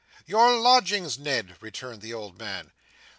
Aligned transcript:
Your 0.25 0.57
lodgings, 0.59 1.19
Ned," 1.19 1.57
returned 1.61 2.01
the 2.01 2.11
old 2.11 2.39
man. 2.39 2.71